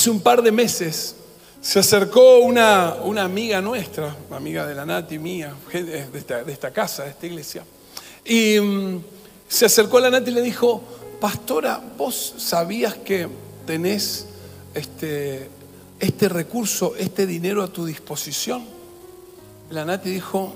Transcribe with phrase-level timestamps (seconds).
[0.00, 1.14] Hace un par de meses
[1.60, 2.92] se acercó una,
[3.22, 7.64] amiga nuestra, amiga de la Nati mía, de esta, de esta casa, de esta iglesia,
[8.24, 9.04] y mm,
[9.46, 10.82] se acercó a la Nati y le dijo,
[11.20, 13.28] pastora, ¿vos sabías que
[13.66, 14.24] tenés
[14.72, 15.50] este,
[15.98, 18.64] este recurso, este dinero a tu disposición?
[19.68, 20.54] La Nati dijo,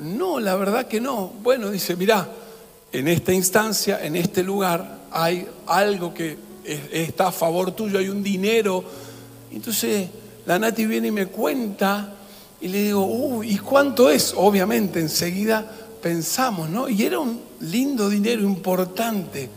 [0.00, 1.32] no, la verdad que no.
[1.42, 2.28] Bueno, dice, mirá,
[2.92, 8.22] en esta instancia, en este lugar, hay algo que está a favor tuyo, hay un
[8.22, 8.84] dinero.
[9.52, 10.08] Entonces
[10.44, 12.12] la Nati viene y me cuenta
[12.60, 14.32] y le digo, uy, ¿y cuánto es?
[14.36, 16.88] Obviamente, enseguida pensamos, ¿no?
[16.88, 19.50] Y era un lindo dinero importante.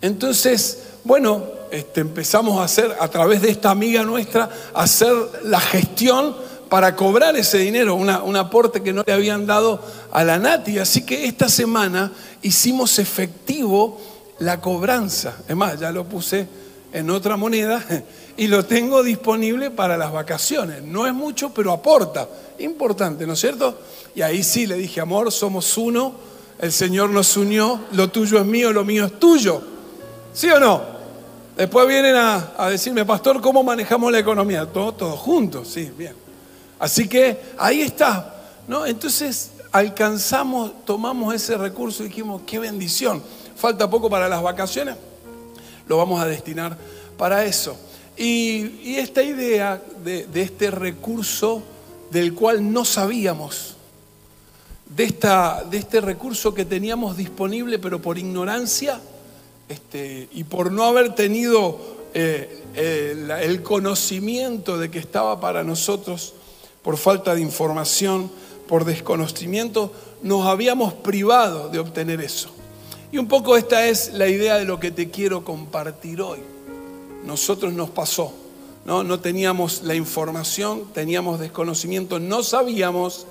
[0.00, 5.12] Entonces, bueno, este, empezamos a hacer, a través de esta amiga nuestra, a hacer
[5.44, 6.36] la gestión
[6.68, 10.78] para cobrar ese dinero, un aporte que no le habían dado a la Nati.
[10.78, 14.00] Así que esta semana hicimos efectivo
[14.42, 15.36] la cobranza.
[15.48, 16.46] Es más, ya lo puse
[16.92, 17.82] en otra moneda
[18.36, 20.82] y lo tengo disponible para las vacaciones.
[20.82, 22.28] No es mucho, pero aporta.
[22.58, 23.78] Importante, ¿no es cierto?
[24.14, 26.14] Y ahí sí le dije, amor, somos uno,
[26.58, 29.62] el Señor nos unió, lo tuyo es mío, lo mío es tuyo.
[30.32, 30.82] ¿Sí o no?
[31.56, 34.66] Después vienen a, decirme, pastor, ¿cómo manejamos la economía?
[34.66, 36.14] Todos todo juntos, sí, bien.
[36.78, 38.34] Así que ahí está,
[38.66, 38.86] ¿no?
[38.86, 43.22] Entonces alcanzamos, tomamos ese recurso y dijimos, qué bendición.
[43.62, 44.96] Falta poco para las vacaciones,
[45.86, 46.76] lo vamos a destinar
[47.16, 47.76] para eso.
[48.16, 51.62] Y, esta idea de, este recurso
[52.10, 53.76] del cual no sabíamos,
[54.86, 59.00] de, esta, de este recurso que teníamos disponible, pero por ignorancia
[59.68, 61.78] este, y por no haber tenido
[62.14, 66.34] eh, el conocimiento de que estaba para nosotros,
[66.82, 68.28] por falta de información,
[68.66, 72.50] por desconocimiento, nos habíamos privado de obtener eso.
[73.12, 76.38] Y un poco esta es la idea de lo que te quiero compartir hoy.
[77.26, 78.32] Nosotros nos pasó,
[78.86, 79.20] ¿no?
[79.20, 83.26] Teníamos la información, teníamos desconocimiento, no sabíamos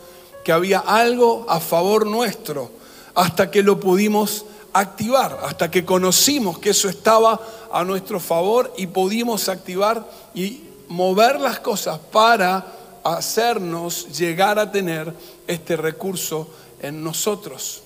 [0.45, 2.69] que había algo a favor nuestro
[3.15, 7.41] hasta que lo pudimos activar, hasta que conocimos que eso estaba
[7.73, 12.67] a nuestro favor y pudimos activar y mover las cosas para
[13.03, 15.11] hacernos llegar a tener
[15.47, 16.47] este recurso
[16.83, 17.81] en nosotros.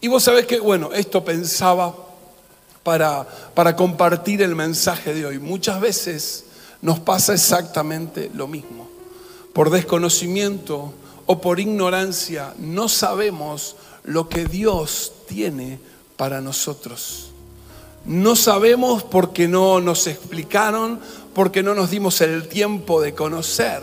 [0.00, 1.94] Y vos sabés que, bueno, esto pensaba
[2.84, 5.38] para, para compartir el mensaje de hoy.
[5.38, 6.44] Muchas veces
[6.82, 8.88] nos pasa exactamente lo mismo.
[9.52, 10.92] Por desconocimiento
[11.26, 15.80] o por ignorancia no sabemos lo que Dios tiene
[16.16, 17.30] para nosotros.
[18.04, 21.00] No sabemos porque no nos explicaron,
[21.34, 23.82] porque no nos dimos el tiempo de conocer.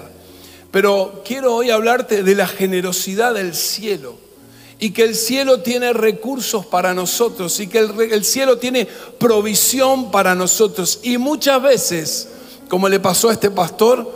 [0.71, 4.24] Pero quiero hoy hablarte de la generosidad del cielo
[4.79, 10.35] y que el cielo tiene recursos para nosotros y que el, cielo tiene provisión para
[10.35, 10.99] nosotros.
[11.03, 12.27] Y muchas veces,
[12.67, 14.11] como le pasó a este pastor,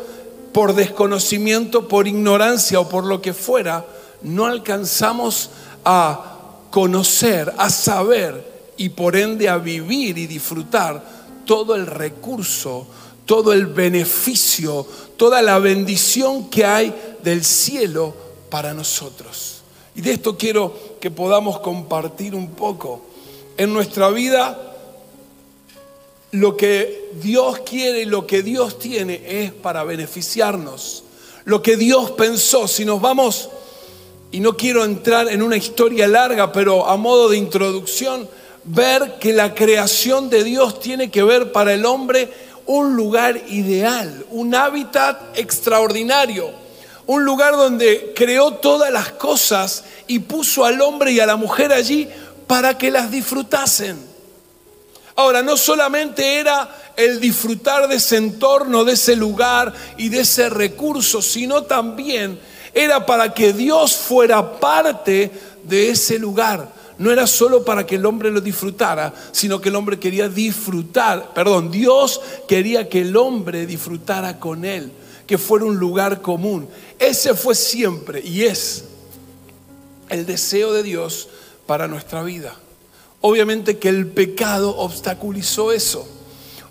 [0.51, 3.85] por desconocimiento, por ignorancia o por lo que fuera,
[4.21, 5.49] no alcanzamos
[5.85, 11.01] a conocer, a saber y por ende a vivir y disfrutar
[11.45, 12.85] todo el recurso,
[13.25, 16.93] todo el beneficio, toda la bendición que hay
[17.23, 18.13] del cielo
[18.49, 19.58] para nosotros.
[19.95, 23.01] Y de esto quiero que podamos compartir un poco.
[23.57, 24.69] En nuestra vida,
[26.31, 31.03] lo que Dios quiere y lo que Dios tiene es para beneficiarnos.
[31.45, 33.49] Lo que Dios pensó, si nos vamos,
[34.31, 38.29] y no quiero entrar en una historia larga, pero a modo de introducción,
[38.63, 42.31] ver que la creación de Dios tiene que ver para el hombre
[42.67, 46.51] un lugar ideal, un hábitat extraordinario,
[47.09, 51.73] un lugar donde creó todas las cosas y puso al hombre y a la mujer
[51.73, 52.07] allí
[52.45, 53.97] para que las disfrutasen.
[55.15, 60.49] Ahora, no solamente era el disfrutar de ese entorno, de ese lugar y de ese
[60.49, 62.39] recurso, sino también
[62.75, 65.31] era para que Dios fuera parte
[65.63, 69.75] de ese lugar no era solo para que el hombre lo disfrutara, sino que el
[69.77, 74.91] hombre quería disfrutar, perdón, Dios quería que el hombre disfrutara con él,
[75.25, 76.67] que fuera un lugar común.
[76.99, 78.83] Ese fue siempre y es
[80.09, 81.29] el deseo de Dios
[81.65, 82.55] para nuestra vida.
[83.21, 86.07] Obviamente que el pecado obstaculizó eso.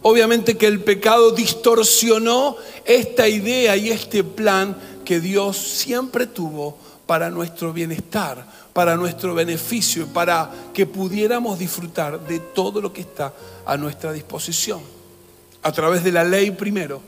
[0.03, 7.31] Obviamente que el pecado distorsionó esta idea y este plan que Dios siempre tuvo para
[7.31, 13.33] nuestro bienestar, para nuestro beneficio, para que pudiéramos disfrutar de todo lo que está
[13.65, 14.81] a nuestra disposición.
[15.63, 17.01] A través de la ley primero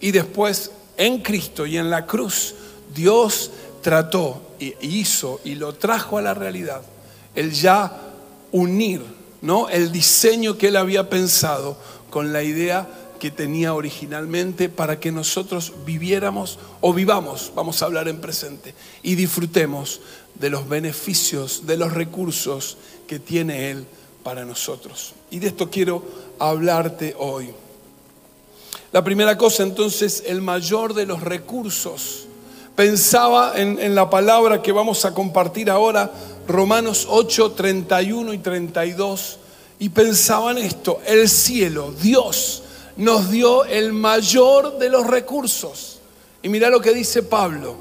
[0.00, 2.54] y después en Cristo y en la cruz,
[2.94, 3.50] Dios
[3.80, 6.82] trató y hizo y lo trajo a la realidad,
[7.34, 7.96] el ya
[8.52, 9.02] unir,
[9.40, 9.68] ¿no?
[9.68, 11.78] El diseño que él había pensado
[12.10, 12.86] con la idea
[13.18, 19.14] que tenía originalmente para que nosotros viviéramos o vivamos, vamos a hablar en presente, y
[19.14, 20.00] disfrutemos
[20.34, 23.86] de los beneficios, de los recursos que tiene Él
[24.22, 25.14] para nosotros.
[25.30, 26.04] Y de esto quiero
[26.38, 27.50] hablarte hoy.
[28.90, 32.26] La primera cosa entonces, el mayor de los recursos.
[32.74, 36.10] Pensaba en, la palabra que vamos a compartir ahora,
[36.46, 39.38] Romanos 8, 31 y 32,
[39.80, 42.62] y pensaba en esto, el cielo, Dios,
[42.96, 45.98] nos dio el mayor de los recursos.
[46.42, 47.76] Y mira lo que dice Pablo.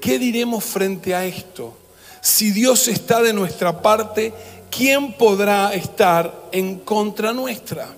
[0.00, 1.74] ¿Qué diremos frente a esto?
[2.20, 4.32] Si Dios está de nuestra parte,
[4.70, 7.88] ¿quién podrá estar en contra nuestra?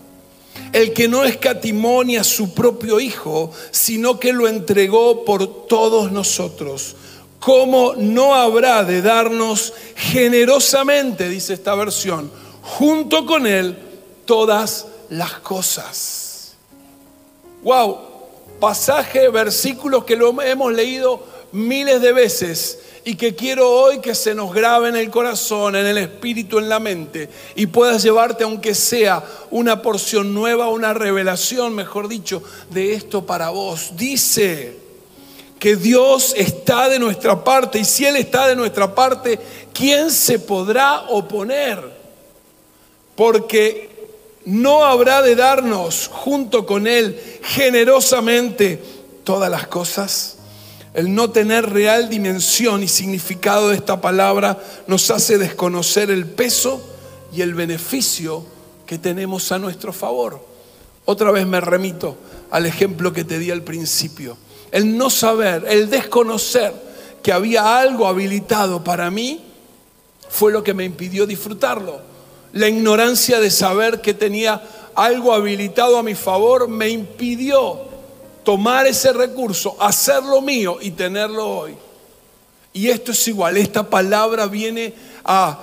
[0.73, 6.97] El que no escatimonia a su propio Hijo, sino que lo entregó por todos nosotros.
[7.41, 12.31] ¿Cómo no habrá de darnos generosamente, dice esta versión,
[12.63, 13.77] junto con Él
[14.29, 16.53] todas las cosas.
[17.63, 17.99] Wow,
[18.61, 22.79] pasaje, versículos que lo hemos leído miles de veces
[23.09, 26.69] y que quiero hoy que se nos grabe en el corazón, en el espíritu, en
[26.69, 32.93] la mente y puedas llevarte aunque sea una porción nueva, una revelación, mejor dicho, de
[32.93, 33.93] esto para vos.
[33.97, 34.77] Dice
[35.59, 39.39] que Dios está de nuestra parte y si Él está de nuestra parte,
[39.73, 41.83] ¿quién se podrá oponer?
[43.17, 43.89] Porque
[44.45, 48.83] no habrá de darnos junto con Él generosamente
[49.25, 50.38] todas las cosas.
[50.99, 54.59] El no tener real dimensión y significado de esta palabra
[54.89, 56.83] nos hace desconocer el peso
[57.33, 58.45] y el beneficio
[58.85, 60.45] que tenemos a nuestro favor.
[61.05, 62.17] Otra vez me remito
[62.51, 64.37] al ejemplo que te di al principio.
[64.73, 66.73] El no saber, el desconocer
[67.23, 69.45] que había algo habilitado para mí
[70.29, 72.01] fue lo que me impidió disfrutarlo.
[72.55, 74.61] La ignorancia de saber que tenía
[74.97, 77.88] algo habilitado a mi favor me impidió
[78.45, 81.77] tomar ese recurso, hacerlo mío y tenerlo hoy.
[82.73, 84.95] Y esto es igual, esta palabra viene
[85.25, 85.59] a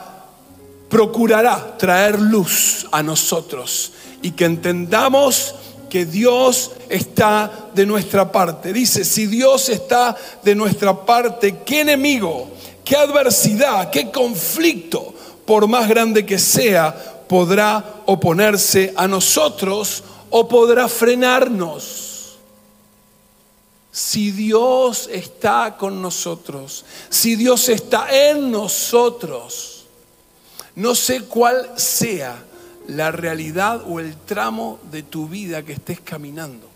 [0.90, 3.92] procurará traer luz a nosotros
[4.22, 5.56] y que entendamos
[5.90, 8.74] que Dios está de nuestra parte.
[8.74, 12.50] Dice, si Dios está de nuestra parte, ¿qué enemigo,
[12.84, 15.14] qué adversidad, qué conflicto
[15.46, 22.15] por más grande que sea, podrá oponerse a nosotros o podrá frenarnos.
[23.96, 29.86] Si Dios está con nosotros, si Dios está en nosotros,
[30.76, 32.44] no sé cuál sea
[32.90, 36.68] la realidad o el tramo de tu vida que estés caminando.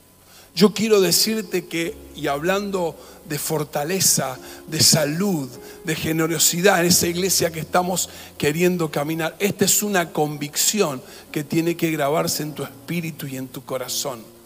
[0.55, 2.95] Yo quiero decirte que, y hablando
[3.27, 5.49] de fortaleza, de salud,
[5.83, 9.35] de generosidad en esa iglesia que estamos queriendo caminar.
[9.39, 11.01] Esta es una convicción
[11.33, 14.38] que tiene que grabarse en tu espíritu y en tu corazón.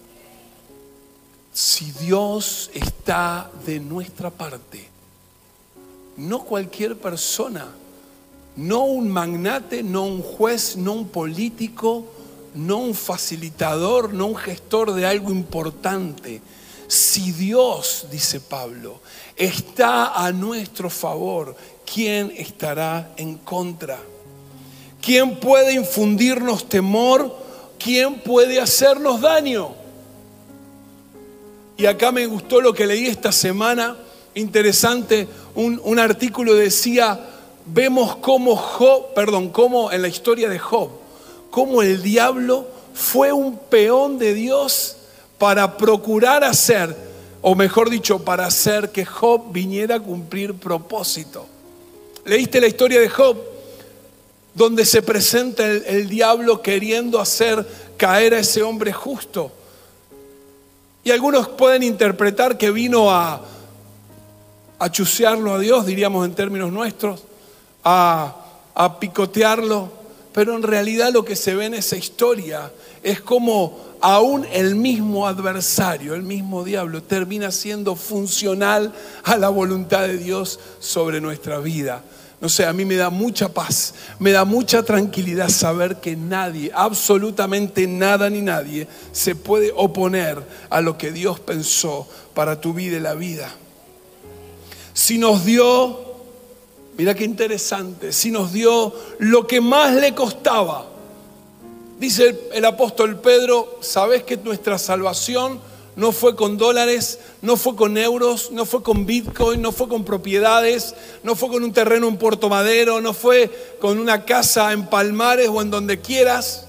[1.54, 4.90] Si Dios está de nuestra parte,
[6.18, 7.68] no cualquier persona,
[8.56, 12.06] no un magnate, no un juez, no un político,
[12.56, 16.42] no un facilitador, no un gestor de algo importante,
[16.88, 19.00] si Dios, dice Pablo,
[19.36, 21.56] está a nuestro favor,
[21.86, 24.00] ¿quién estará en contra?
[25.02, 27.36] ¿Quién puede infundirnos temor?
[27.78, 29.83] ¿Quién puede hacernos daño?
[31.84, 33.98] Y acá me gustó lo que leí esta semana,
[34.36, 37.20] interesante, un, artículo decía,
[37.66, 40.92] vemos cómo Job, perdón, cómo en la historia de Job,
[41.52, 44.96] cómo el diablo fue un peón de Dios
[45.38, 46.96] para procurar hacer,
[47.42, 51.46] o mejor dicho, para hacer que Job viniera a cumplir propósito.
[52.24, 53.36] ¿Leíste la historia de Job?
[54.54, 59.52] Donde se presenta el, diablo queriendo hacer caer a ese hombre justo.
[61.04, 63.42] Y algunos pueden interpretar que vino a,
[64.80, 67.24] a a Dios, diríamos en términos nuestros,
[67.84, 68.36] a,
[68.74, 69.92] a picotearlo,
[70.34, 72.72] pero en realidad lo que se ve en esa historia
[73.04, 78.94] es como aún el mismo adversario, el mismo diablo, termina siendo funcional
[79.24, 82.04] a la voluntad de Dios sobre nuestra vida.
[82.44, 86.72] No sé, a mí me da mucha paz, me da mucha tranquilidad saber que nadie,
[86.76, 92.98] absolutamente nada ni nadie, se puede oponer a lo que Dios pensó para tu vida
[92.98, 93.50] y la vida.
[94.94, 96.02] Si nos dio,
[96.98, 100.88] mira qué interesante, si nos dio lo que más le costaba,
[101.98, 105.62] Dice el, apóstol Pedro, ¿sabes que nuestra salvación
[105.96, 110.04] no fue con dólares, no fue con euros, no fue con bitcoin, no fue con
[110.04, 114.88] propiedades, no fue con un terreno en Puerto Madero, no fue con una casa en
[114.88, 116.68] Palmares o en donde quieras?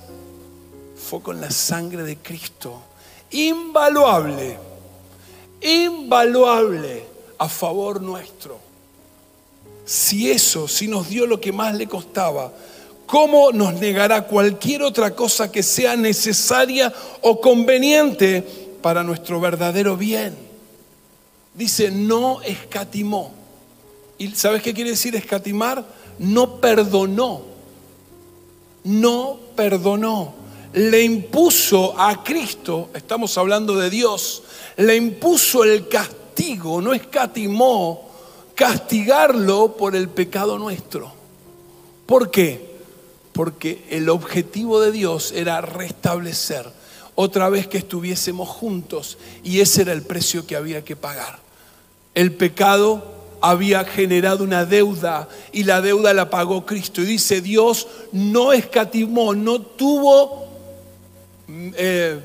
[1.04, 2.82] fue con la sangre de Cristo.
[3.30, 4.56] Invaluable,
[5.60, 7.04] invaluable
[7.38, 8.58] a favor nuestro.
[9.84, 12.52] Si eso, si nos dio lo que más le costaba,
[13.06, 20.36] ¿cómo nos negará cualquier otra cosa que sea necesaria o conveniente para nuestro verdadero bien?
[21.54, 23.32] Dice, no escatimó.
[24.18, 25.86] ¿Y sabes qué quiere decir escatimar?
[26.18, 27.40] No perdonó.
[28.82, 30.34] No perdonó.
[30.74, 34.42] Le impuso a Cristo, estamos hablando de Dios,
[34.76, 38.10] le impuso el castigo, no escatimó
[38.54, 41.10] castigarlo por el pecado nuestro.
[42.04, 42.80] ¿Por qué?
[43.32, 46.83] Porque el objetivo de Dios era restablecer
[47.14, 51.38] otra vez que estuviésemos juntos y ese era el precio que había que pagar.
[52.14, 57.02] El pecado había generado una deuda y la deuda la pagó Cristo.
[57.02, 60.48] Y dice, Dios no escatimó, no tuvo
[61.48, 62.20] eh,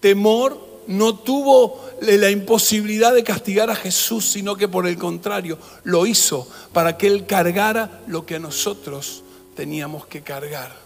[0.00, 6.06] temor, no tuvo la imposibilidad de castigar a Jesús, sino que por el contrario lo
[6.06, 9.22] hizo para que Él cargara lo que nosotros
[9.54, 10.81] teníamos que cargar.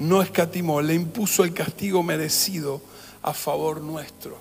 [0.00, 2.80] No escatimó, le impuso el castigo merecido
[3.22, 4.38] a favor nuestro.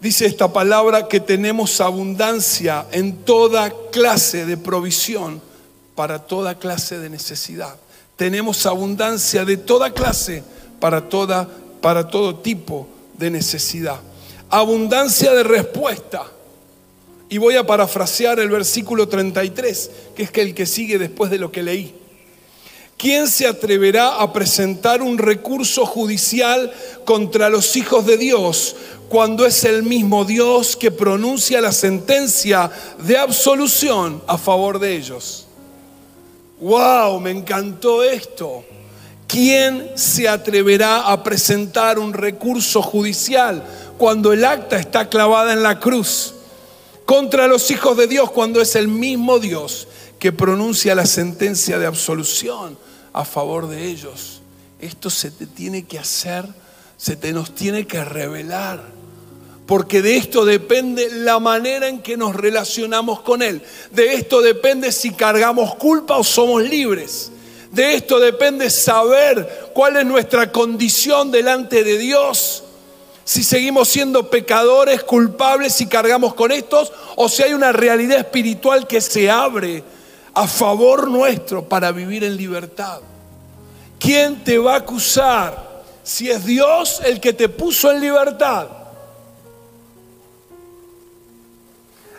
[0.00, 5.42] Dice esta palabra que tenemos abundancia en toda clase de provisión
[5.96, 7.74] para toda clase de necesidad.
[8.14, 10.44] Tenemos abundancia de toda clase
[10.78, 11.48] para, toda,
[11.80, 12.86] para todo tipo
[13.18, 14.00] de necesidad.
[14.50, 16.24] Abundancia de respuesta.
[17.28, 21.50] Y voy a parafrasear el versículo 33, que es el que sigue después de lo
[21.50, 22.05] que leí.
[22.96, 26.72] ¿Quién se atreverá a presentar un recurso judicial
[27.04, 28.74] contra los hijos de Dios
[29.10, 35.46] cuando es el mismo Dios que pronuncia la sentencia de absolución a favor de ellos?
[36.58, 37.20] ¡Wow!
[37.20, 38.64] Me encantó esto.
[39.26, 43.62] ¿Quién se atreverá a presentar un recurso judicial
[43.98, 46.32] cuando el acta está clavada en la cruz?
[47.04, 49.86] Contra los hijos de Dios cuando es el mismo Dios
[50.18, 52.85] que pronuncia la sentencia de absolución
[53.16, 54.42] a favor de ellos.
[54.78, 56.44] Esto se te tiene que hacer,
[56.98, 58.84] se te nos tiene que revelar.
[59.64, 63.62] Porque de esto depende la manera en que nos relacionamos con Él.
[63.90, 67.32] De esto depende si cargamos culpa o somos libres.
[67.72, 72.64] De esto depende saber cuál es nuestra condición delante de Dios.
[73.24, 78.86] Si seguimos siendo pecadores, culpables y cargamos con estos, o si hay una realidad espiritual
[78.86, 79.82] que se abre
[80.36, 83.00] a favor nuestro para vivir en libertad.
[83.98, 88.68] ¿Quién te va a acusar si es Dios el que te puso en libertad?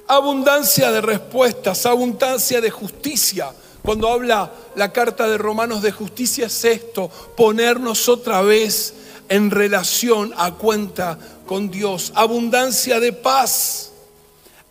[0.08, 6.66] Abundancia de respuestas, abundancia de justicia cuando habla la carta de Romanos de justicia es
[6.66, 8.96] esto, ponernos otra vez
[9.30, 12.12] en relación a cuenta con Dios.
[12.16, 13.92] Abundancia de paz,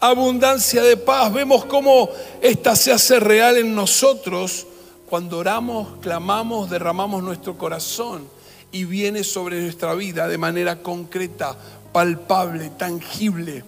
[0.01, 1.33] abundancia de paz.
[1.33, 2.09] Vemos cómo
[2.41, 4.67] esta se hace real en nosotros
[5.09, 8.29] cuando oramos, clamamos, derramamos nuestro corazón
[8.73, 11.57] y viene sobre nuestra vida de manera concreta,
[11.93, 13.65] palpable, tangible,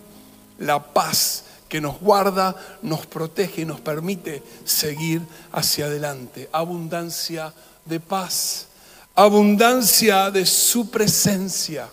[0.58, 6.48] la paz que nos guarda, nos protege y nos permite seguir hacia adelante.
[6.50, 7.52] Abundancia
[7.84, 8.66] de paz,
[9.14, 11.88] abundancia de su presencia,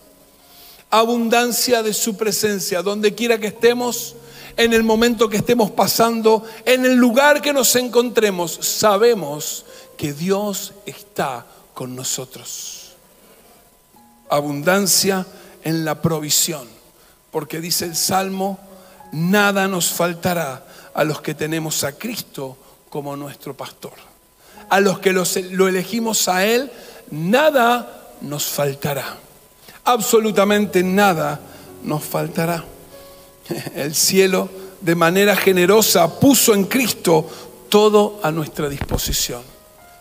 [0.90, 4.16] abundancia de su presencia, donde quiera que estemos,
[4.58, 9.66] en el momento que estemos pasando, en el lugar que nos encontremos, sabemos
[9.98, 12.94] que Dios está con nosotros.
[14.30, 15.26] Abundancia
[15.64, 16.68] en la provisión,
[17.32, 18.60] porque dice el Salmo,
[19.12, 22.58] nada nos faltará a los que tenemos a Cristo
[22.90, 23.94] como nuestro pastor.
[24.70, 26.72] A los que lo elegimos a Él,
[27.12, 29.18] nada nos faltará.
[29.84, 31.40] Absolutamente nada
[31.84, 32.64] nos faltará.
[33.76, 34.50] El cielo
[34.82, 37.28] de manera generosa puso en Cristo
[37.70, 39.42] todo a nuestra disposición.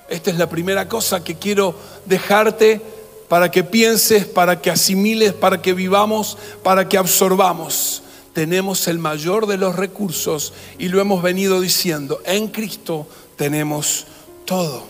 [0.09, 1.75] Esta es la primera cosa que quiero
[2.05, 2.81] dejarte
[3.29, 8.03] para que pienses, para que asimiles, para que vivamos, para que absorbamos
[8.35, 14.07] tenemos el mayor de los recursos y lo hemos venido diciendo, en Cristo tenemos
[14.45, 14.83] todo.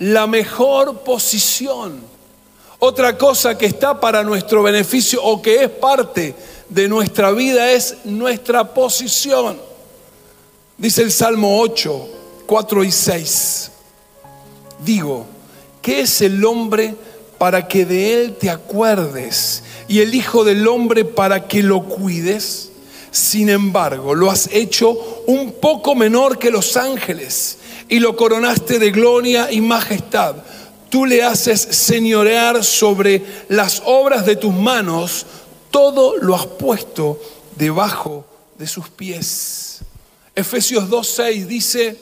[0.00, 2.00] La mejor posición.
[2.78, 6.34] Otra cosa que está para nuestro beneficio o que es parte
[6.70, 9.58] de nuestra vida es nuestra posición.
[10.78, 12.08] Dice el Salmo 8,
[12.46, 13.70] 4 y 6.
[14.84, 15.26] Digo,
[15.82, 16.94] ¿qué es el hombre
[17.36, 19.62] para que de él te acuerdes?
[19.90, 22.70] y el Hijo del Hombre para que lo cuides?
[23.10, 24.96] Sin embargo, lo has hecho
[25.26, 27.58] un poco menor que los ángeles
[27.88, 30.36] y lo coronaste de gloria y majestad.
[30.90, 35.26] Tú le haces señorear sobre las obras de tus manos,
[35.70, 37.20] todo lo has puesto
[37.56, 38.24] debajo
[38.58, 39.80] de sus pies.
[40.34, 41.96] Efesios 2.6 dice,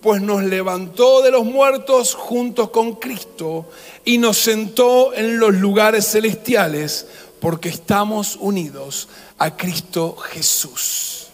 [0.00, 3.68] pues nos levantó de los muertos junto con Cristo
[4.04, 7.06] y nos sentó en los lugares celestiales
[7.40, 11.26] porque estamos unidos a Cristo Jesús.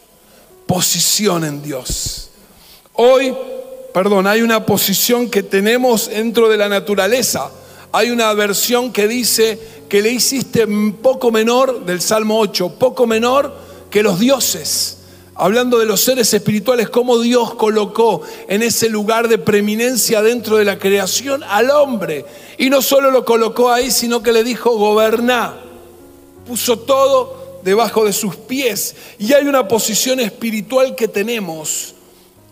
[0.67, 2.31] Posición en Dios.
[2.95, 3.35] Hoy,
[3.93, 7.51] perdón, hay una posición que tenemos dentro de la naturaleza.
[7.97, 9.57] Hay una versión que dice
[9.89, 10.67] que le hiciste
[11.01, 13.55] poco menor, del Salmo 8, poco menor
[13.89, 14.99] que los dioses.
[15.37, 20.65] Hablando de los seres espirituales, cómo Dios colocó en ese lugar de preeminencia dentro de
[20.65, 22.27] la creación al hombre.
[22.59, 25.55] Y no solo lo colocó ahí, sino que le dijo, goberná.
[26.49, 28.97] Puso todo debajo de sus pies.
[29.21, 31.95] Y hay una posición espiritual que tenemos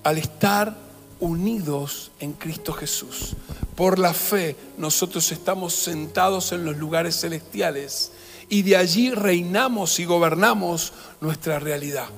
[0.04, 0.81] al estar
[1.22, 3.36] unidos en Cristo Jesús.
[3.76, 8.10] Por la fe nosotros estamos sentados en los lugares celestiales
[8.48, 12.08] y de allí reinamos y gobernamos nuestra realidad.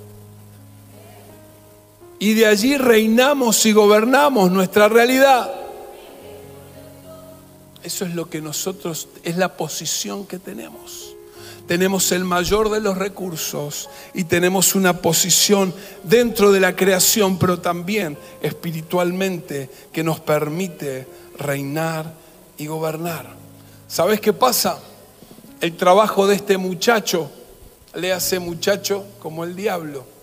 [2.18, 5.52] Y de allí reinamos y gobernamos nuestra realidad.
[7.82, 11.13] Eso es lo que nosotros, es la posición que tenemos.
[11.66, 17.61] Tenemos el mayor de los recursos y tenemos una posición dentro de la creación, pero
[17.61, 21.06] también espiritualmente que nos permite
[21.38, 22.12] reinar
[22.59, 23.35] y gobernar.
[23.88, 24.78] ¿Sabes qué pasa?
[25.61, 27.30] El trabajo de este muchacho,
[27.94, 30.14] le hace muchacho como el diablo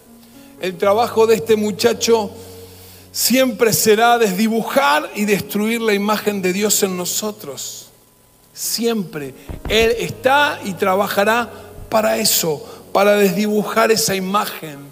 [0.61, 2.29] el trabajo de este muchacho
[3.11, 7.90] siempre será desdibujar y destruir la imagen de Dios en nosotros.
[8.53, 9.33] Siempre.
[9.67, 11.49] Él está y trabajará
[11.89, 14.91] para eso, para desdibujar esa imagen,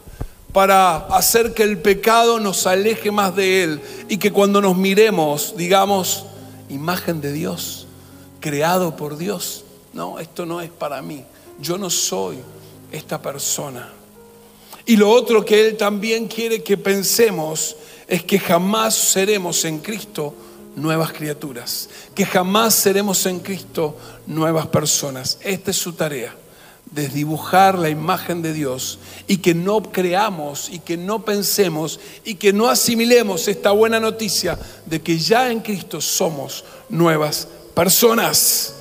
[0.54, 5.56] para hacer que el pecado nos aleje más de Él y que cuando nos miremos
[5.56, 6.26] digamos,
[6.70, 7.88] imagen de Dios,
[8.40, 9.66] creado por Dios.
[9.94, 11.24] No, esto no es para mí.
[11.60, 12.38] Yo no soy
[12.92, 13.90] esta persona.
[14.86, 17.76] Y lo otro que Él también quiere que pensemos
[18.08, 20.34] es que jamás seremos en Cristo
[20.76, 25.38] nuevas criaturas, que jamás seremos en Cristo nuevas personas.
[25.42, 26.36] Esta es su tarea,
[26.92, 32.54] desdibujar la imagen de Dios y que no creamos y que no pensemos y que
[32.54, 38.76] no asimilemos esta buena noticia de que ya en Cristo somos nuevas personas.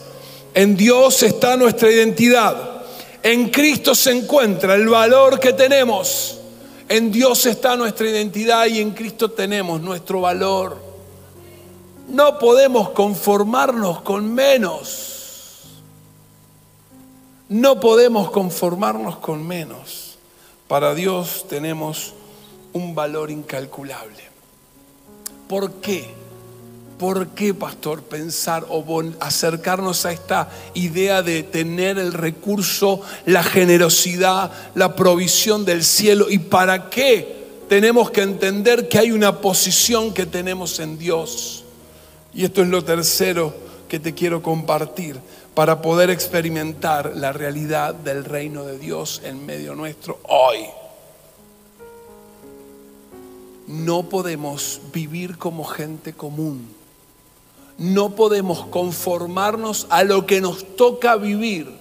[0.55, 2.83] En Dios está nuestra identidad.
[3.22, 6.38] En Cristo se encuentra el valor que tenemos.
[6.88, 10.88] En Dios está nuestra identidad y en Cristo tenemos nuestro valor.
[12.09, 15.64] No podemos conformarnos con menos.
[17.51, 20.16] No podemos conformarnos con menos.
[20.68, 22.14] Para Dios tenemos
[22.73, 24.23] un valor incalculable.
[25.49, 26.14] ¿Por qué?
[26.99, 28.85] ¿Por qué, pastor, pensar o
[29.21, 36.27] acercarnos a esta idea de tener el recurso, la generosidad, la provisión del cielo?
[36.31, 41.64] ¿Y para qué tenemos que entender que hay una posición que tenemos en Dios?
[42.38, 43.53] Y esto es lo tercero
[43.88, 45.18] que te quiero compartir
[45.55, 50.66] para poder experimentar la realidad del reino de Dios en medio nuestro hoy.
[53.66, 56.79] No podemos vivir como gente común
[57.79, 61.72] no podemos conformarnos a lo que nos toca vivir.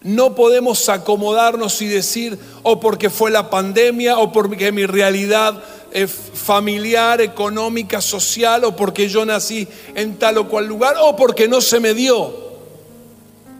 [0.00, 5.62] No podemos acomodarnos y decir, o porque fue la pandemia, o porque mi realidad
[6.06, 11.60] familiar, económica, social, o porque yo nací en tal o cual lugar, o porque no
[11.60, 12.50] se me dio.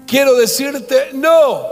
[0.07, 1.66] Quiero decirte, no,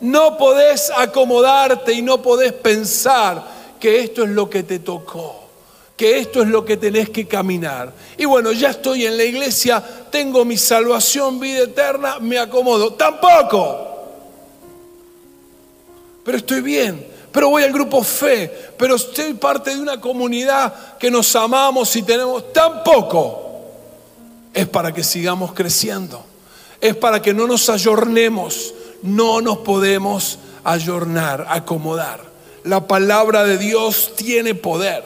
[0.00, 3.42] no podés acomodarte y no podés pensar
[3.78, 5.42] que esto es lo que te tocó
[6.02, 7.92] que esto es lo que tenés que caminar.
[8.16, 12.94] Y bueno, ya estoy en la iglesia, tengo mi salvación, vida eterna, me acomodo.
[12.94, 13.88] Tampoco.
[16.24, 21.10] Pero estoy bien, pero voy al grupo fe, pero estoy parte de una comunidad que
[21.10, 22.52] nos amamos y tenemos.
[22.52, 23.38] Tampoco.
[24.52, 26.22] Es para que sigamos creciendo.
[26.78, 28.74] Es para que no nos ayornemos.
[29.02, 32.20] No nos podemos ayornar, acomodar.
[32.64, 35.02] La palabra de Dios tiene poder.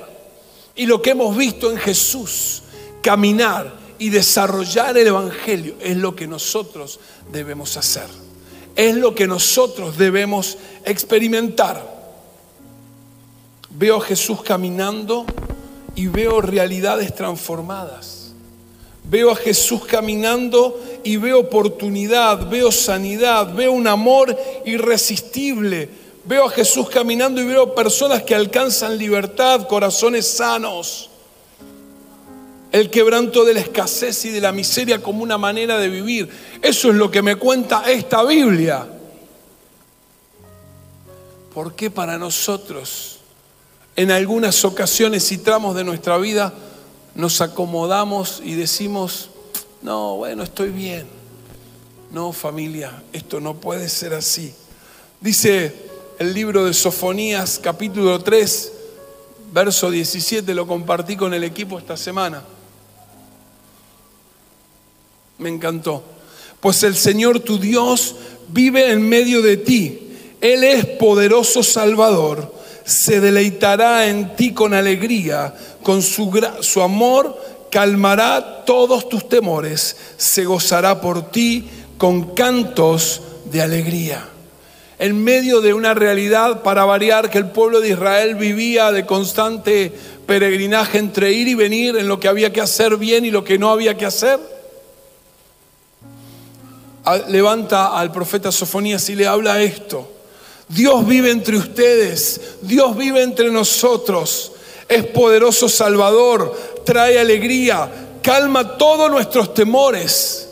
[0.75, 2.65] Y lo que hemos visto en Jesús,
[3.03, 6.99] caminar y desarrollar el Evangelio, es lo que nosotros
[7.31, 8.09] debemos hacer.
[8.75, 11.96] Es lo que nosotros debemos experimentar.
[13.79, 15.27] Veo a Jesús caminando
[15.95, 18.33] y veo realidades transformadas.
[19.05, 25.89] Veo a Jesús caminando y veo oportunidad, veo sanidad, veo un amor irresistible,
[26.27, 31.09] Veo a Jesús caminando y veo personas que alcanzan libertad, corazones sanos.
[32.73, 36.29] El quebranto de la escasez y de la miseria como una manera de vivir.
[36.61, 38.89] Eso es lo que me cuenta esta Biblia.
[41.55, 43.16] ¿Por qué para nosotros
[43.97, 46.53] en algunas ocasiones y tramos de nuestra vida
[47.15, 49.31] nos acomodamos y decimos,
[49.83, 51.07] no, bueno, estoy bien?
[52.13, 54.55] No, familia, esto no puede ser así.
[55.21, 55.75] Dice
[56.19, 58.73] el libro de Sofonías, capítulo 3,
[59.53, 62.43] verso 17, lo compartí con el equipo esta semana.
[65.39, 66.03] Me encantó.
[66.61, 68.15] Pues el Señor tu Dios
[68.49, 70.07] vive en medio de ti
[70.41, 72.53] él es poderoso Salvador,
[72.87, 77.37] se deleitará en ti con alegría, con su, su amor
[77.71, 81.69] calmará todos tus temores, se gozará por ti
[81.99, 84.29] con cantos de alegría.
[85.01, 89.93] En medio de una realidad, para variar, que el pueblo de Israel vivía de constante
[90.25, 93.59] peregrinaje entre ir y venir en lo que había que hacer bien y lo que
[93.59, 94.39] no había que hacer,
[97.29, 100.16] levanta al profeta Sofonías y le habla esto.
[100.69, 104.53] Dios vive entre ustedes, Dios vive entre nosotros,
[104.89, 110.49] es poderoso Salvador, trae alegría, calma todos nuestros temores.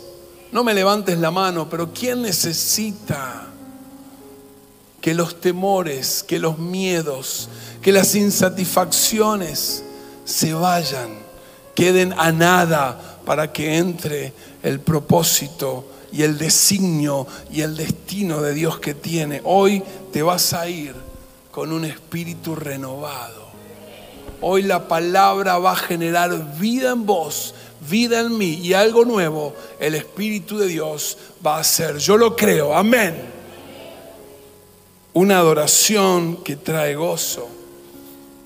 [0.51, 3.47] No me levantes la mano, pero ¿quién necesita
[5.01, 7.49] que los temores, que los miedos,
[7.81, 9.83] que las insatisfacciones
[10.23, 11.19] se vayan,
[11.75, 18.53] queden a nada para que entre el propósito y el designio y el destino de
[18.53, 19.41] Dios que tiene.
[19.43, 20.95] Hoy te vas a ir
[21.51, 23.45] con un espíritu renovado.
[24.41, 27.53] Hoy la palabra va a generar vida en vos,
[27.89, 31.97] vida en mí y algo nuevo el Espíritu de Dios va a hacer.
[31.97, 33.15] Yo lo creo, amén.
[35.13, 37.47] Una adoración que trae gozo.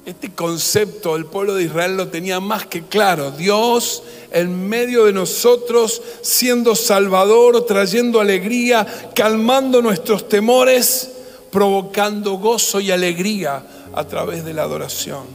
[0.10, 3.30] Este concepto el pueblo de Israel lo tenía más que claro.
[3.30, 11.12] Dios en medio de nosotros, siendo Salvador, trayendo alegría, calmando nuestros temores,
[11.52, 15.26] provocando gozo y alegría a través de la adoración.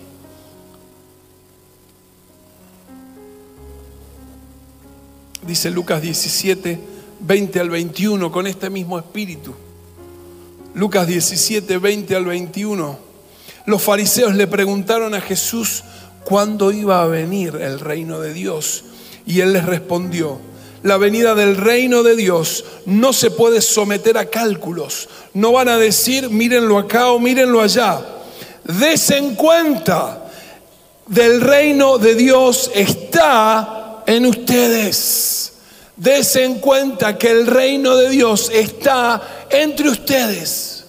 [5.47, 6.81] Dice Lucas 17,
[7.21, 9.55] 20 al 21, con este mismo espíritu.
[10.75, 13.04] Lucas 17, 20 al 21.
[13.67, 15.85] Los fariseos le preguntaron a Jesús
[16.25, 18.85] cuándo iba a venir el reino de Dios.
[19.27, 20.39] Y él les respondió,
[20.83, 25.09] la venida del reino de Dios no se puede someter a cálculos.
[25.33, 28.05] No van a decir, mírenlo acá o mírenlo allá.
[28.65, 30.31] Desen cuenta
[31.07, 35.53] del reino de Dios está en ustedes.
[35.97, 40.85] Desen cuenta que el reino de Dios está entre ustedes.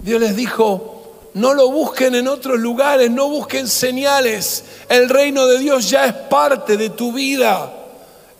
[0.00, 0.97] Dios les dijo,
[1.34, 4.64] no lo busquen en otros lugares, no busquen señales.
[4.88, 7.74] El reino de Dios ya es parte de tu vida.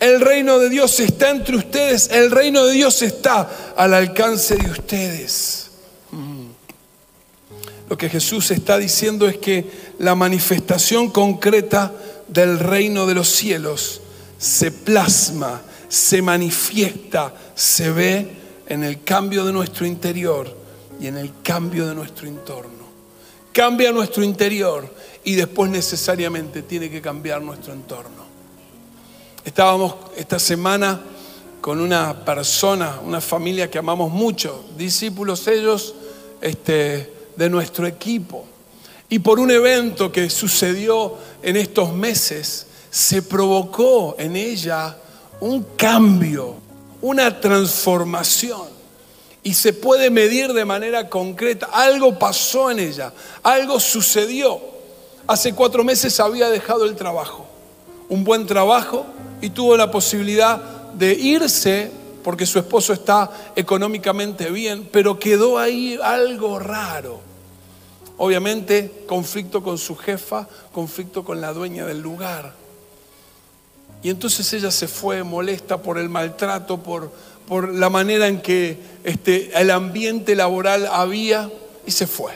[0.00, 4.70] El reino de Dios está entre ustedes, el reino de Dios está al alcance de
[4.70, 5.70] ustedes.
[6.12, 6.46] Mm.
[7.90, 11.92] Lo que Jesús está diciendo es que la manifestación concreta
[12.28, 14.00] del reino de los cielos
[14.38, 18.30] se plasma, se manifiesta, se ve
[18.68, 20.54] en el cambio de nuestro interior
[21.00, 22.77] y en el cambio de nuestro entorno
[23.58, 24.88] cambia nuestro interior
[25.24, 28.24] y después necesariamente tiene que cambiar nuestro entorno.
[29.44, 31.00] Estábamos esta semana
[31.60, 35.96] con una persona, una familia que amamos mucho, discípulos ellos
[36.40, 38.46] este, de nuestro equipo.
[39.08, 44.96] Y por un evento que sucedió en estos meses, se provocó en ella
[45.40, 46.54] un cambio,
[47.02, 48.77] una transformación
[49.48, 51.70] y se puede medir de manera concreta.
[51.72, 54.60] Algo pasó en ella, algo sucedió.
[55.26, 57.46] Hace cuatro meses había dejado el trabajo,
[58.10, 59.06] un buen trabajo,
[59.40, 60.58] y tuvo la posibilidad
[60.92, 61.90] de irse
[62.22, 67.20] porque su esposo está económicamente bien, pero quedó ahí algo raro.
[68.18, 72.52] Obviamente, conflicto con su jefa, conflicto con la dueña del lugar.
[74.02, 77.10] Y entonces ella se fue molesta por el maltrato, por,
[77.48, 81.50] por la manera en que este, el ambiente laboral había
[81.86, 82.32] y se fue.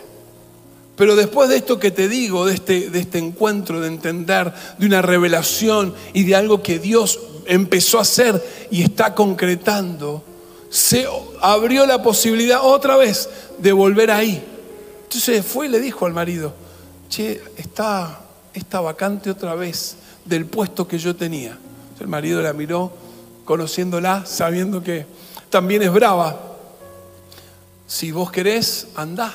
[0.97, 4.87] Pero después de esto que te digo, de este, de este encuentro, de entender, de
[4.87, 10.25] una revelación y de algo que Dios empezó a hacer y está concretando,
[10.71, 11.07] se
[11.41, 14.43] abrió la posibilidad otra vez de volver ahí.
[15.03, 16.55] Entonces fue y le dijo al marido,
[17.11, 18.21] che, está,
[18.55, 21.59] está vacante otra vez del puesto que yo tenía.
[22.01, 22.93] El marido la miró
[23.45, 25.07] conociéndola, sabiendo que
[25.51, 26.39] también es brava.
[27.87, 29.35] si vos querés, andá.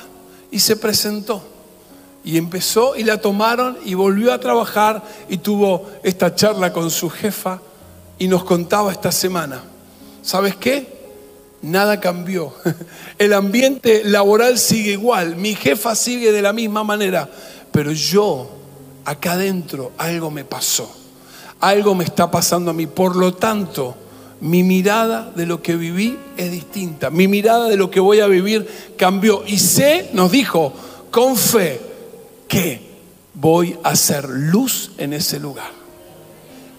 [0.50, 1.42] Y se presentó.
[2.24, 7.08] Y empezó y la tomaron y volvió a trabajar y tuvo esta charla con su
[7.08, 7.60] jefa
[8.18, 9.62] y nos contaba esta semana.
[10.22, 10.98] ¿Sabes qué?
[11.62, 12.52] Nada cambió.
[13.18, 15.36] El ambiente laboral sigue igual.
[15.36, 17.28] Mi jefa sigue de la misma manera.
[17.70, 18.50] Pero yo,
[19.04, 20.97] acá adentro, algo me pasó.
[21.60, 22.86] Algo me está pasando a mí.
[22.86, 23.96] Por lo tanto,
[24.40, 27.10] mi mirada de lo que viví es distinta.
[27.10, 29.42] Mi mirada de lo que voy a vivir cambió.
[29.46, 30.72] Y sé, nos dijo,
[31.10, 31.80] con fe,
[32.46, 32.80] que
[33.34, 35.70] voy a ser luz en ese lugar.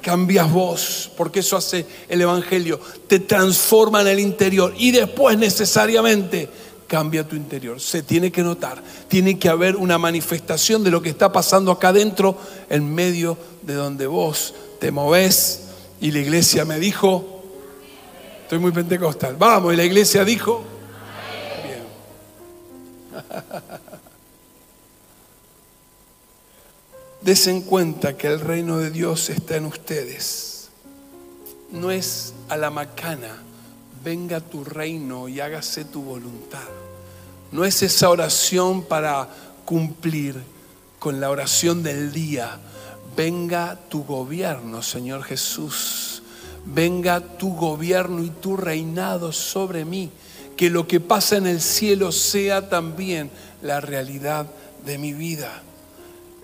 [0.01, 2.79] Cambias vos, porque eso hace el Evangelio.
[3.07, 6.49] Te transforma en el interior y después necesariamente
[6.87, 7.81] cambia tu interior.
[7.81, 11.89] Se tiene que notar, tiene que haber una manifestación de lo que está pasando acá
[11.89, 12.37] adentro
[12.69, 15.61] en medio de donde vos te movés.
[16.01, 17.43] Y la iglesia me dijo,
[18.43, 20.63] estoy muy pentecostal, vamos, y la iglesia dijo,
[21.63, 21.83] bien.
[27.21, 30.69] Desen cuenta que el reino de Dios está en ustedes.
[31.69, 33.43] No es a la macana,
[34.03, 36.67] venga tu reino y hágase tu voluntad.
[37.51, 39.27] No es esa oración para
[39.65, 40.41] cumplir
[40.97, 42.59] con la oración del día.
[43.19, 46.21] Venga tu gobierno, Señor Jesús.
[46.63, 50.09] Venga tu gobierno y tu reinado sobre mí.
[50.55, 53.29] Que lo que pasa en el cielo sea también
[53.61, 54.45] la realidad
[54.85, 55.51] de mi vida.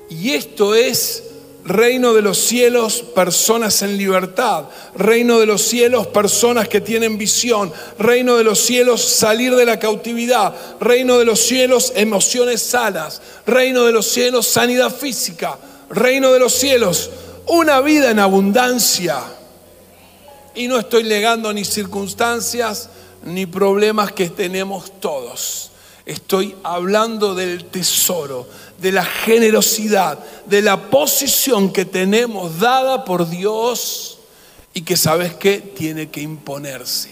[0.10, 1.24] Y esto es
[1.64, 4.66] reino de los cielos, personas en libertad,
[4.98, 9.80] reino de los cielos, personas que tienen visión, reino de los cielos, salir de la
[9.80, 15.58] cautividad, reino de los cielos, emociones sanas, reino de los cielos, sanidad física,
[15.96, 17.10] reino de los cielos,
[17.48, 19.22] una vida en abundancia.
[20.54, 22.90] Y no estoy legando ni circunstancias
[23.24, 25.72] ni problemas que tenemos todos.
[26.06, 28.48] Estoy hablando del tesoro,
[28.80, 34.20] de la generosidad, de la posición que tenemos dada por Dios
[34.74, 37.10] y que sabes que tiene que imponerse.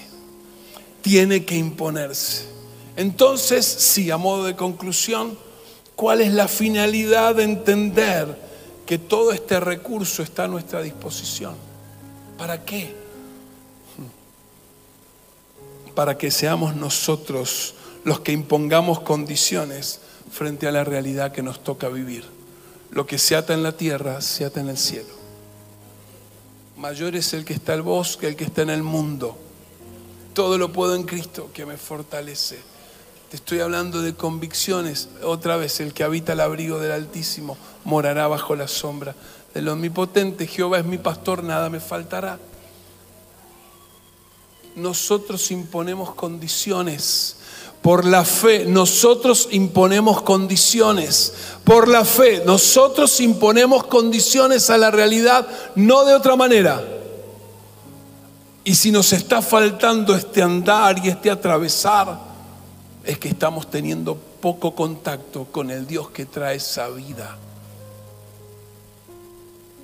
[1.02, 2.46] Tiene que imponerse.
[2.96, 5.38] Entonces, sí, a modo de conclusión,
[5.96, 8.43] ¿cuál es la finalidad de entender
[8.86, 11.56] que todo este recurso está a nuestra disposición?
[12.38, 12.96] ¿Para qué?
[15.96, 20.00] Para que seamos nosotros los que impongamos condiciones
[20.32, 22.26] frente a la realidad que nos toca vivir.
[22.92, 25.14] Lo que se ata en la tierra, se ata en el cielo.
[26.78, 29.38] Mayor es el que está en el bosque, el que está en el mundo.
[30.34, 32.73] Todo lo puedo en Cristo que me fortalece.
[33.34, 35.10] Estoy hablando de convicciones.
[35.24, 39.16] Otra vez, el que habita el abrigo del Altísimo morará bajo la sombra
[39.54, 40.48] del Omnipotente.
[40.48, 42.40] Jehová es mi pastor, nada me faltará
[44.76, 47.38] nosotros imponemos condiciones.
[47.82, 51.34] Por la fe nosotros imponemos condiciones.
[51.64, 56.84] Por la fe nosotros imponemos condiciones a la realidad, no de otra manera.
[58.64, 62.33] Y si nos está faltando este andar y este atravesar,
[63.06, 67.38] es que estamos teniendo poco contacto con el Dios que trae esa vida.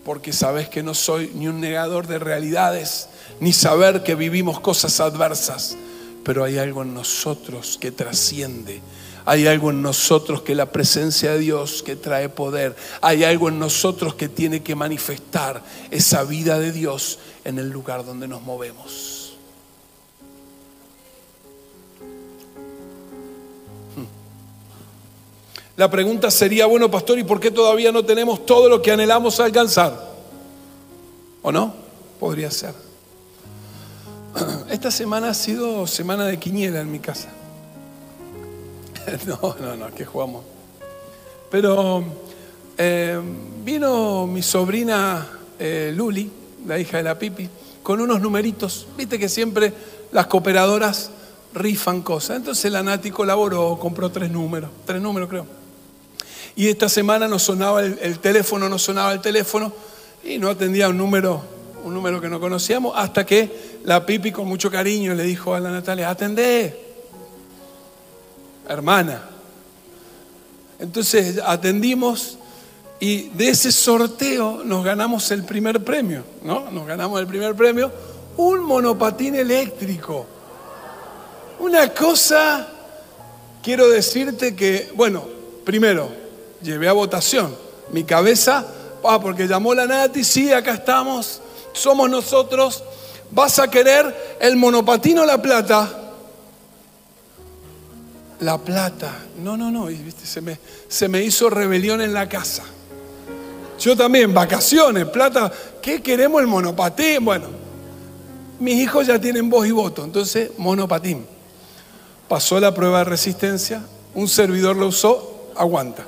[0.05, 4.99] Porque sabes que no soy ni un negador de realidades, ni saber que vivimos cosas
[4.99, 5.75] adversas,
[6.23, 8.81] pero hay algo en nosotros que trasciende.
[9.25, 12.75] Hay algo en nosotros que la presencia de Dios que trae poder.
[13.01, 18.05] Hay algo en nosotros que tiene que manifestar esa vida de Dios en el lugar
[18.05, 19.18] donde nos movemos.
[25.79, 29.39] La pregunta sería, bueno, pastor, ¿y por qué todavía no tenemos todo lo que anhelamos
[29.39, 29.97] alcanzar?
[31.41, 31.73] ¿O no?
[32.19, 32.73] Podría ser.
[34.69, 37.29] Esta semana ha sido semana de quiniela en mi casa.
[39.25, 40.43] No, no, no, que jugamos.
[41.49, 42.03] Pero
[42.77, 43.17] eh,
[43.63, 45.25] vino mi sobrina
[45.57, 46.29] eh, Luli,
[46.67, 47.47] la hija de la Pipi,
[47.81, 48.85] con unos numeritos.
[48.97, 49.71] Viste que siempre
[50.11, 51.09] las cooperadoras
[51.53, 52.35] rifan cosas.
[52.35, 55.58] Entonces la Nati colaboró, compró tres números, tres números creo.
[56.55, 59.71] Y esta semana no sonaba el, el teléfono, no sonaba el teléfono
[60.23, 61.41] y no atendía un número,
[61.83, 65.59] un número que no conocíamos, hasta que la Pipi con mucho cariño le dijo a
[65.59, 66.77] la Natalia, atendé,
[68.67, 69.23] hermana.
[70.79, 72.37] Entonces atendimos
[72.99, 76.69] y de ese sorteo nos ganamos el primer premio, ¿no?
[76.71, 77.91] Nos ganamos el primer premio,
[78.37, 80.25] un monopatín eléctrico.
[81.59, 82.67] Una cosa,
[83.61, 85.25] quiero decirte que, bueno,
[85.65, 86.09] primero,
[86.61, 88.65] llevé a votación mi cabeza,
[89.03, 91.41] ah, porque llamó la Nati, sí, acá estamos,
[91.73, 92.83] somos nosotros,
[93.31, 95.95] vas a querer el monopatino La Plata.
[98.41, 99.13] la plata.
[99.37, 100.25] No, no, no, ¿viste?
[100.25, 102.63] Se, me, se me hizo rebelión en la casa.
[103.79, 105.51] Yo también, vacaciones, plata.
[105.81, 107.23] ¿Qué queremos el monopatín?
[107.23, 107.47] Bueno,
[108.59, 111.25] mis hijos ya tienen voz y voto, entonces monopatín.
[112.27, 113.81] Pasó la prueba de resistencia,
[114.13, 116.05] un servidor lo usó, aguanta.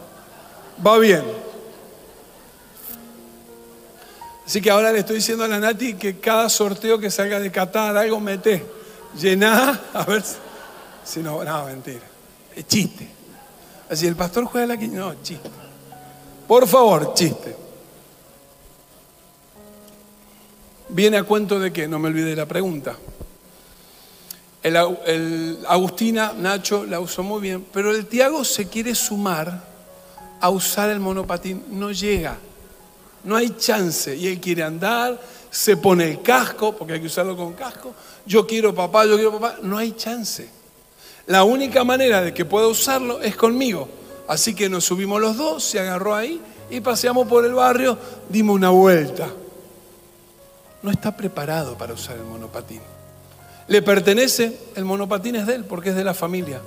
[0.85, 1.23] Va bien.
[4.45, 7.51] Así que ahora le estoy diciendo a la Nati que cada sorteo que salga de
[7.51, 8.65] Qatar, algo mete,
[9.17, 10.23] llená, a ver
[11.05, 12.01] si no, no, mentira.
[12.55, 13.07] Es chiste.
[13.89, 15.49] Así el pastor juega la quinta, no, chiste.
[16.47, 17.55] Por favor, chiste.
[20.89, 22.97] Viene a cuento de que, no me olvide la pregunta.
[24.61, 29.70] El, Agustina, Nacho, la usó muy bien, pero el Tiago se quiere sumar
[30.41, 32.37] a usar el monopatín, no llega,
[33.23, 34.15] no hay chance.
[34.15, 37.93] Y él quiere andar, se pone el casco, porque hay que usarlo con casco.
[38.25, 40.49] Yo quiero papá, yo quiero papá, no hay chance.
[41.27, 43.87] La única manera de que pueda usarlo es conmigo.
[44.27, 47.97] Así que nos subimos los dos, se agarró ahí y paseamos por el barrio,
[48.29, 49.29] dimos una vuelta
[50.81, 52.81] no está preparado para usar el monopatín.
[53.67, 56.61] Le pertenece, el monopatín es de él porque es de la familia.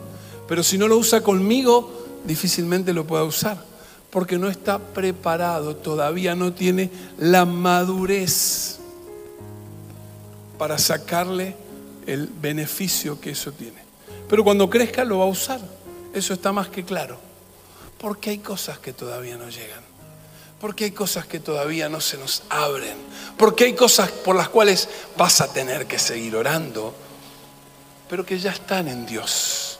[0.46, 3.62] Pero si no lo usa conmigo, difícilmente lo pueda usar.
[4.10, 8.78] Porque no está preparado, todavía no tiene la madurez
[10.58, 11.56] para sacarle
[12.06, 13.82] el beneficio que eso tiene.
[14.28, 15.60] Pero cuando crezca lo va a usar.
[16.12, 17.18] Eso está más que claro.
[17.98, 19.82] Porque hay cosas que todavía no llegan.
[20.60, 22.96] Porque hay cosas que todavía no se nos abren.
[23.36, 26.94] Porque hay cosas por las cuales vas a tener que seguir orando.
[28.08, 29.73] Pero que ya están en Dios.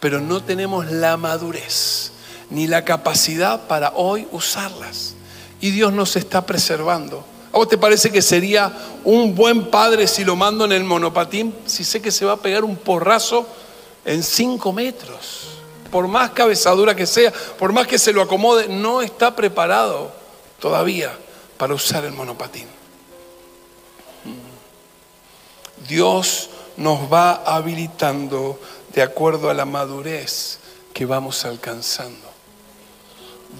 [0.00, 2.12] Pero no tenemos la madurez
[2.50, 5.14] ni la capacidad para hoy usarlas.
[5.60, 7.24] Y Dios nos está preservando.
[7.52, 8.72] ¿A vos te parece que sería
[9.04, 11.54] un buen padre si lo mando en el monopatín?
[11.66, 13.46] Si sé que se va a pegar un porrazo
[14.04, 15.48] en cinco metros.
[15.90, 20.12] Por más cabezadura que sea, por más que se lo acomode, no está preparado
[20.60, 21.16] todavía
[21.56, 22.66] para usar el monopatín.
[25.88, 28.60] Dios nos va habilitando
[28.98, 30.58] de acuerdo a la madurez
[30.92, 32.26] que vamos alcanzando.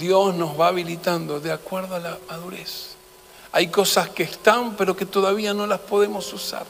[0.01, 2.97] Dios nos va habilitando de acuerdo a la madurez.
[3.53, 6.67] Hay cosas que están pero que todavía no las podemos usar.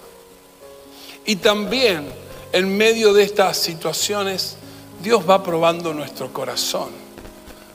[1.25, 2.13] Y también
[2.53, 4.59] en medio de estas situaciones
[5.03, 6.91] Dios va probando nuestro corazón.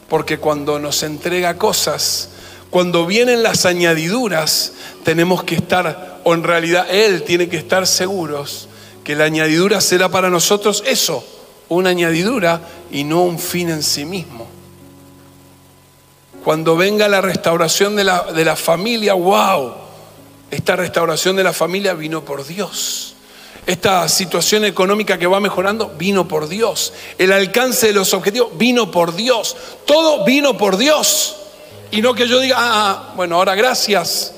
[0.07, 2.29] Porque cuando nos entrega cosas,
[2.69, 8.69] cuando vienen las añadiduras, tenemos que estar, o en realidad Él tiene que estar seguros
[9.03, 11.23] que la añadidura será para nosotros eso,
[11.69, 12.61] una añadidura
[12.91, 14.47] y no un fin en sí mismo.
[16.43, 19.73] Cuando venga la restauración de la, de la familia, wow,
[20.51, 23.15] esta restauración de la familia vino por Dios.
[23.65, 26.91] Esta situación económica que va mejorando vino por Dios.
[27.17, 29.55] El alcance de los objetivos vino por Dios.
[29.85, 31.37] Todo vino por Dios.
[31.93, 34.33] Y no que yo diga, ah, ah, bueno, ahora gracias,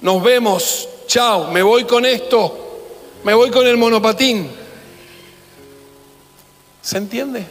[0.00, 2.65] nos vemos, chao, me voy con esto,
[3.26, 4.48] me voy con el monopatín.
[6.80, 7.44] ¿Se entiende?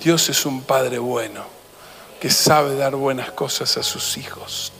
[0.00, 1.42] Dios es un Padre bueno,
[2.20, 4.70] que sabe dar buenas cosas a sus hijos.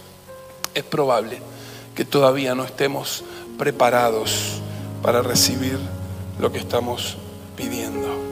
[0.75, 1.41] Es probable
[1.97, 3.25] que todavía no estemos
[3.59, 4.61] preparados
[5.03, 5.81] para recibir
[6.39, 7.17] lo que estamos
[7.57, 8.26] pidiendo.